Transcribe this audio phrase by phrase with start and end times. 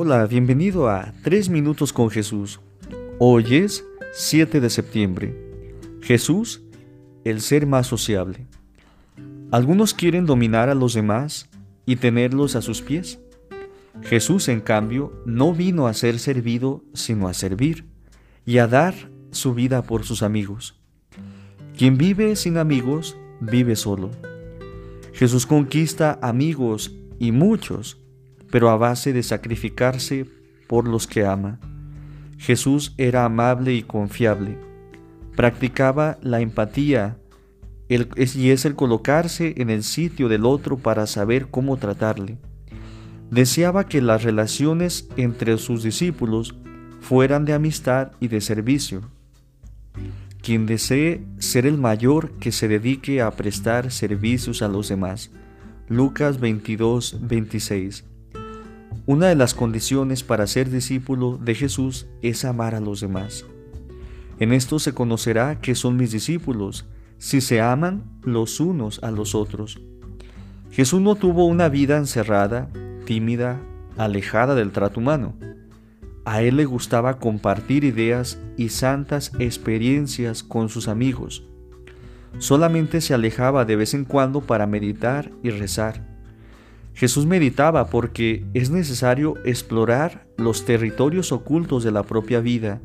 [0.00, 2.60] Hola, bienvenido a 3 minutos con Jesús.
[3.18, 5.36] Hoy es 7 de septiembre.
[6.02, 6.62] Jesús,
[7.24, 8.46] el ser más sociable.
[9.50, 11.48] Algunos quieren dominar a los demás
[11.84, 13.18] y tenerlos a sus pies.
[14.02, 17.84] Jesús, en cambio, no vino a ser servido, sino a servir
[18.46, 18.94] y a dar
[19.32, 20.80] su vida por sus amigos.
[21.76, 24.12] Quien vive sin amigos, vive solo.
[25.12, 27.98] Jesús conquista amigos y muchos
[28.50, 30.26] pero a base de sacrificarse
[30.66, 31.58] por los que ama.
[32.38, 34.58] Jesús era amable y confiable.
[35.34, 37.16] Practicaba la empatía
[37.88, 42.38] y es el colocarse en el sitio del otro para saber cómo tratarle.
[43.30, 46.54] Deseaba que las relaciones entre sus discípulos
[47.00, 49.02] fueran de amistad y de servicio.
[50.42, 55.30] Quien desee ser el mayor que se dedique a prestar servicios a los demás.
[55.88, 58.04] Lucas 22, 26.
[59.08, 63.46] Una de las condiciones para ser discípulo de Jesús es amar a los demás.
[64.38, 66.84] En esto se conocerá que son mis discípulos,
[67.16, 69.80] si se aman los unos a los otros.
[70.70, 72.68] Jesús no tuvo una vida encerrada,
[73.06, 73.62] tímida,
[73.96, 75.34] alejada del trato humano.
[76.26, 81.48] A él le gustaba compartir ideas y santas experiencias con sus amigos.
[82.40, 86.17] Solamente se alejaba de vez en cuando para meditar y rezar.
[86.98, 92.80] Jesús meditaba porque es necesario explorar los territorios ocultos de la propia vida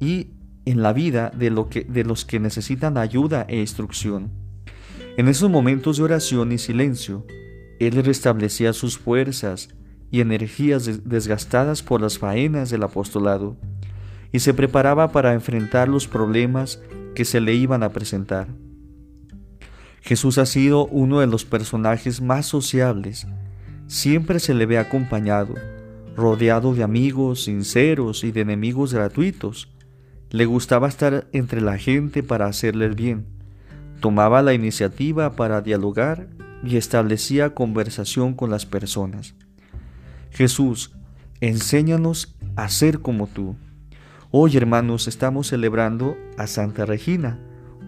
[0.00, 0.30] y
[0.64, 4.32] en la vida de, lo que, de los que necesitan ayuda e instrucción.
[5.16, 7.24] En esos momentos de oración y silencio,
[7.78, 9.68] Él restablecía sus fuerzas
[10.10, 13.56] y energías desgastadas por las faenas del apostolado
[14.32, 16.82] y se preparaba para enfrentar los problemas
[17.14, 18.48] que se le iban a presentar.
[20.06, 23.26] Jesús ha sido uno de los personajes más sociables.
[23.88, 25.54] Siempre se le ve acompañado,
[26.14, 29.68] rodeado de amigos sinceros y de enemigos gratuitos.
[30.30, 33.26] Le gustaba estar entre la gente para hacerle bien.
[33.98, 36.28] Tomaba la iniciativa para dialogar
[36.62, 39.34] y establecía conversación con las personas.
[40.30, 40.92] Jesús,
[41.40, 43.56] enséñanos a ser como tú.
[44.30, 47.40] Hoy, hermanos, estamos celebrando a Santa Regina,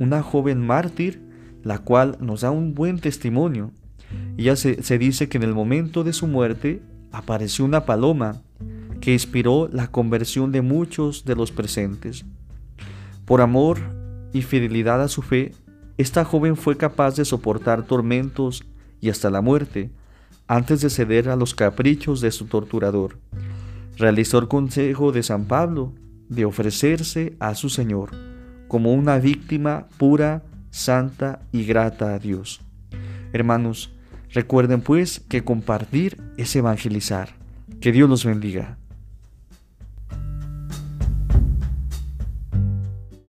[0.00, 1.25] una joven mártir
[1.66, 3.72] la cual nos da un buen testimonio.
[4.36, 8.40] Ya se, se dice que en el momento de su muerte apareció una paloma
[9.00, 12.24] que inspiró la conversión de muchos de los presentes.
[13.24, 13.78] Por amor
[14.32, 15.54] y fidelidad a su fe,
[15.98, 18.62] esta joven fue capaz de soportar tormentos
[19.00, 19.90] y hasta la muerte
[20.46, 23.18] antes de ceder a los caprichos de su torturador.
[23.96, 25.94] Realizó el consejo de San Pablo
[26.28, 28.10] de ofrecerse a su Señor
[28.68, 30.44] como una víctima pura
[30.76, 32.60] santa y grata a Dios.
[33.32, 33.92] Hermanos,
[34.32, 37.30] recuerden pues que compartir es evangelizar.
[37.80, 38.78] Que Dios los bendiga.